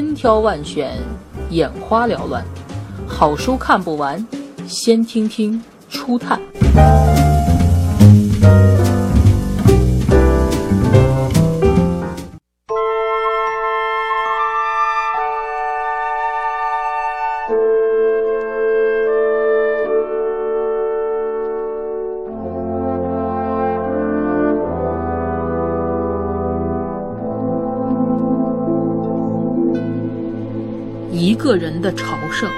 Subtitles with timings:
[0.00, 0.96] 千挑万选，
[1.50, 2.42] 眼花缭乱，
[3.06, 4.26] 好书看不完，
[4.66, 6.40] 先听听初探。
[31.12, 32.48] 一个人的朝圣。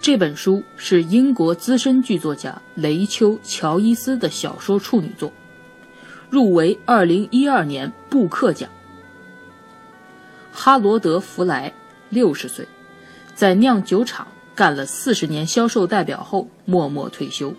[0.00, 5.32] 这本书是英国资深剧作家雷丘·乔伊斯的小说处女作，
[6.30, 8.70] 入围2012年布克奖。
[10.52, 11.72] 哈罗德·弗莱，
[12.10, 12.68] 六十岁，
[13.34, 17.54] 在酿酒厂干了四十年销售代表后默默退休，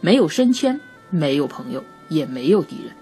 [0.00, 2.92] 没有升迁，没有朋友，也没有敌人。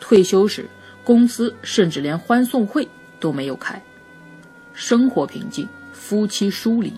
[0.00, 0.66] 退休时，
[1.04, 2.88] 公司甚至连欢送会
[3.20, 3.82] 都没有开。
[4.74, 6.92] 生活平静，夫妻疏离，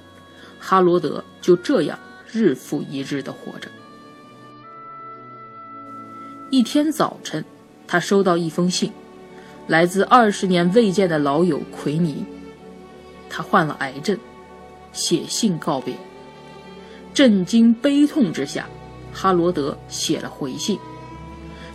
[0.59, 1.99] 哈罗德就这样
[2.33, 3.69] 日复一日地活着。
[6.49, 7.45] 一天早晨，
[7.87, 8.91] 他收到一封信，
[9.67, 12.25] 来自二十年未见的老友奎尼。
[13.29, 14.17] 他患了癌症，
[14.93, 15.95] 写信告别。
[17.13, 18.67] 震惊悲痛之下，
[19.13, 20.79] 哈罗德写了回信。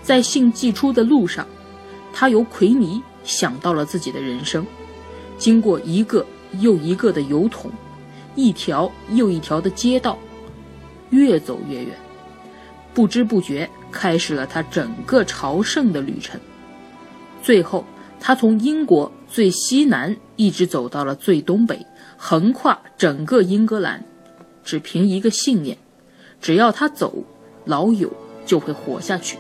[0.02, 1.46] 在信寄出的路上，
[2.12, 4.66] 他由奎尼想到了自己的人生。
[5.42, 6.24] 经过一个
[6.60, 7.72] 又一个的油桶，
[8.36, 10.16] 一条又一条的街道，
[11.10, 11.96] 越走越远，
[12.94, 16.40] 不知不觉开始了他整个朝圣的旅程。
[17.42, 17.84] 最后，
[18.20, 24.06] 他从英国最西南一直走到了最东北，横跨整个英格兰，
[24.64, 25.76] 只凭一个信念：
[26.40, 27.26] 只要他走，
[27.66, 28.14] 老友
[28.46, 29.40] 就会活下去。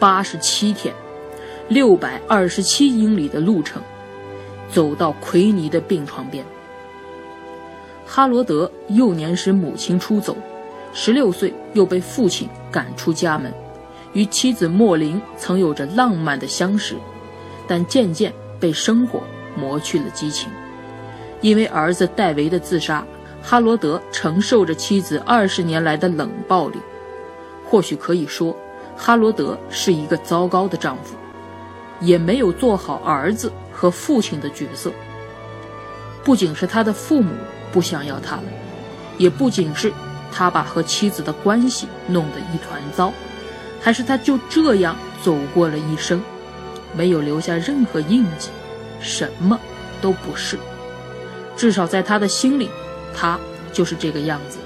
[0.00, 0.92] 八十七天，
[1.68, 3.80] 六百二十七英里的路程。
[4.70, 6.44] 走到奎尼的病床边。
[8.06, 10.36] 哈罗德幼年时母亲出走，
[10.92, 13.52] 十六岁又被父亲赶出家门，
[14.12, 16.94] 与妻子莫林曾有着浪漫的相识，
[17.66, 19.22] 但渐渐被生活
[19.56, 20.48] 磨去了激情。
[21.40, 23.04] 因为儿子戴维的自杀，
[23.42, 26.78] 哈罗德承受着妻子二十年来的冷暴力。
[27.64, 28.56] 或许可以说，
[28.96, 31.16] 哈罗德是一个糟糕的丈夫，
[32.00, 33.52] 也没有做好儿子。
[33.76, 34.90] 和父亲的角色，
[36.24, 37.34] 不仅是他的父母
[37.70, 38.44] 不想要他了，
[39.18, 39.92] 也不仅是
[40.32, 43.12] 他把和妻子的关系弄得一团糟，
[43.80, 46.22] 还是他就这样走过了一生，
[46.96, 48.48] 没有留下任何印记，
[48.98, 49.60] 什么
[50.00, 50.58] 都不是。
[51.54, 52.70] 至少在他的心里，
[53.14, 53.38] 他
[53.72, 54.58] 就是这个样子。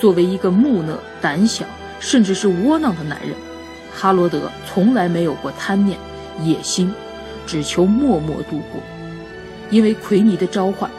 [0.00, 1.64] 作为一个木讷、胆小，
[2.00, 3.30] 甚至是窝囊的男人，
[3.94, 5.98] 哈罗德从来没有过贪念、
[6.42, 6.92] 野心。
[7.46, 8.80] 只求默默度过，
[9.70, 10.90] 因为奎尼的召唤，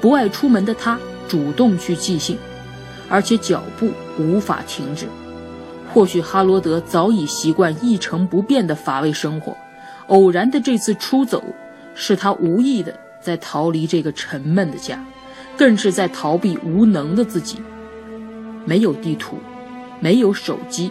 [0.00, 0.98] 不爱出门的他
[1.28, 2.38] 主动去寄信，
[3.08, 5.06] 而且脚步无法停止。
[5.92, 9.56] 或许哈罗德早已习惯一成不变的乏味生活，
[10.08, 11.42] 偶然的这次出走，
[11.94, 15.02] 是他无意的在逃离这个沉闷的家，
[15.56, 17.60] 更是在逃避无能的自己。
[18.66, 19.38] 没有地图，
[20.00, 20.90] 没有手机，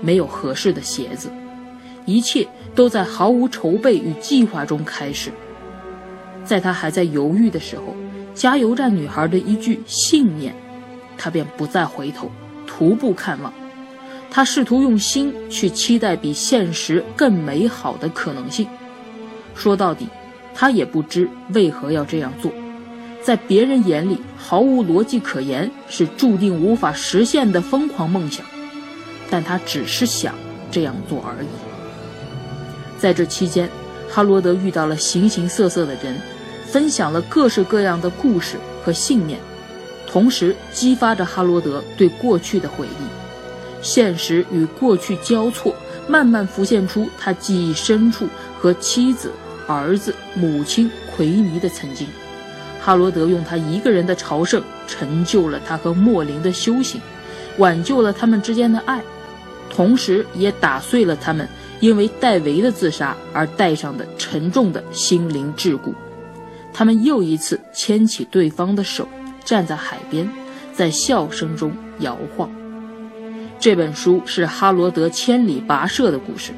[0.00, 1.28] 没有合适的鞋子。
[2.04, 5.32] 一切都在毫无筹备与计划中开始。
[6.44, 7.96] 在他还在犹豫的时候，
[8.34, 10.54] 加油站女孩的一句信念，
[11.18, 12.30] 他便不再回头，
[12.66, 13.52] 徒步看望。
[14.30, 18.68] 他试图用心去期待比现实更美好的可能性。
[19.54, 20.06] 说到底，
[20.54, 22.52] 他也不知为何要这样做。
[23.22, 28.44] 在别人眼里毫无逻辑可言，是注定无法实现的疯狂梦想。
[29.30, 30.34] 但他只是想
[30.70, 31.48] 这样做而已。
[32.98, 33.68] 在这期间，
[34.08, 36.16] 哈罗德遇到了形形色色的人，
[36.66, 39.38] 分享了各式各样的故事和信念，
[40.06, 43.82] 同时激发着哈罗德对过去的回忆。
[43.82, 45.74] 现实与过去交错，
[46.08, 48.26] 慢慢浮现出他记忆深处
[48.58, 49.30] 和妻子、
[49.66, 52.08] 儿子、母亲奎尼的曾经。
[52.80, 57.00] 哈罗德用他一个人的朝圣，成就了他和莫林的修行，
[57.58, 59.02] 挽救了他们之间的爱，
[59.68, 61.48] 同时也打碎了他们。
[61.80, 65.92] 因为戴维的自杀而带上的沉重的心灵桎梏，
[66.72, 69.06] 他们又一次牵起对方的手，
[69.44, 70.28] 站在海边，
[70.72, 72.50] 在笑声中摇晃。
[73.58, 76.52] 这本书是哈罗德千里跋涉的故事，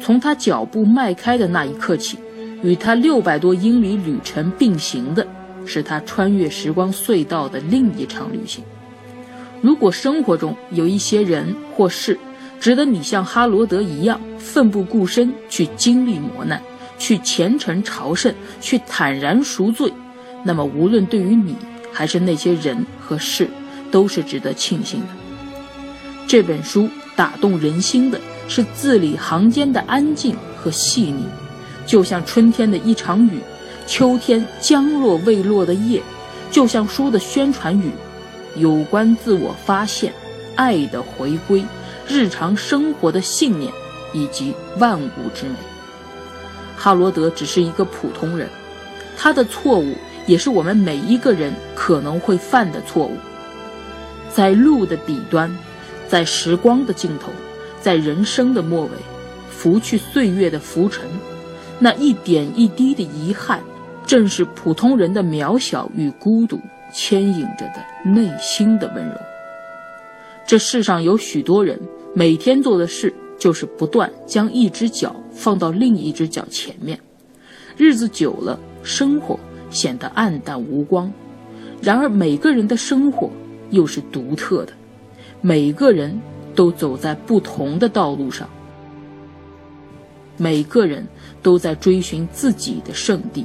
[0.00, 2.18] 从他脚步迈开的那一刻起，
[2.62, 5.26] 与他六百多英里旅程并行的
[5.66, 8.62] 是他穿越时光隧道的另一场旅行。
[9.62, 12.18] 如果生活中有一些人或事，
[12.60, 16.62] 值得你像哈罗德一样奋不顾身去经历磨难，
[16.98, 19.92] 去虔诚朝圣，去坦然赎罪，
[20.42, 21.54] 那么无论对于你
[21.92, 23.48] 还是那些人和事，
[23.90, 25.06] 都是值得庆幸的。
[26.26, 28.18] 这本书打动人心的
[28.48, 31.24] 是字里行间的安静和细腻，
[31.86, 33.38] 就像春天的一场雨，
[33.86, 36.02] 秋天将落未落的叶，
[36.50, 37.90] 就像书的宣传语，
[38.56, 40.12] 有关自我发现、
[40.56, 41.62] 爱的回归、
[42.08, 43.72] 日常生活的信念
[44.12, 45.56] 以及万物之美。
[46.76, 48.48] 哈罗德只是一个普通人，
[49.16, 49.94] 他的错误
[50.26, 53.16] 也是我们每一个人可能会犯的错误。
[54.30, 55.56] 在路的彼端，
[56.08, 57.30] 在时光的尽头，
[57.80, 58.90] 在人生的末尾，
[59.50, 61.04] 拂去岁月的浮尘，
[61.78, 63.60] 那一点一滴的遗憾，
[64.04, 66.60] 正是普通人的渺小与孤独
[66.92, 69.14] 牵引着的内心的温柔。
[70.46, 71.80] 这世上有许多人，
[72.14, 73.12] 每天做的事。
[73.36, 76.98] 就是不断将一只脚放到另一只脚前面，
[77.76, 79.38] 日子久了，生活
[79.68, 81.12] 显得暗淡无光。
[81.82, 83.28] 然而，每个人的生活
[83.70, 84.72] 又是独特的，
[85.42, 86.18] 每个人
[86.54, 88.48] 都走在不同的道路上，
[90.38, 91.06] 每个人
[91.42, 93.44] 都在追寻自己的圣地。